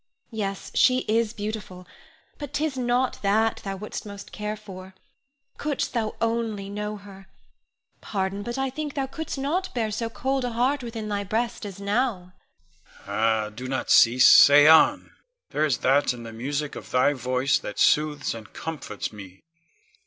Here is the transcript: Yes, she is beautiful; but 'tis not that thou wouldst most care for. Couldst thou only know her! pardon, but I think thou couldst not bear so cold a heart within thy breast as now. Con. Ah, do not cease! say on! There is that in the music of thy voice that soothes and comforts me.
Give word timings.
Yes, 0.31 0.71
she 0.73 1.01
is 1.07 1.31
beautiful; 1.31 1.85
but 2.39 2.53
'tis 2.53 2.75
not 2.75 3.21
that 3.21 3.57
thou 3.63 3.75
wouldst 3.75 4.03
most 4.03 4.31
care 4.31 4.55
for. 4.57 4.95
Couldst 5.59 5.93
thou 5.93 6.15
only 6.19 6.71
know 6.71 6.97
her! 6.97 7.27
pardon, 8.01 8.41
but 8.41 8.57
I 8.57 8.71
think 8.71 8.95
thou 8.95 9.05
couldst 9.05 9.37
not 9.37 9.71
bear 9.75 9.91
so 9.91 10.09
cold 10.09 10.43
a 10.43 10.53
heart 10.53 10.81
within 10.81 11.07
thy 11.07 11.23
breast 11.23 11.67
as 11.67 11.79
now. 11.79 12.33
Con. 13.03 13.03
Ah, 13.07 13.49
do 13.51 13.67
not 13.67 13.91
cease! 13.91 14.27
say 14.27 14.65
on! 14.65 15.11
There 15.51 15.65
is 15.65 15.77
that 15.85 16.13
in 16.13 16.23
the 16.23 16.33
music 16.33 16.75
of 16.75 16.89
thy 16.89 17.13
voice 17.13 17.59
that 17.59 17.77
soothes 17.77 18.33
and 18.33 18.51
comforts 18.53 19.13
me. 19.13 19.43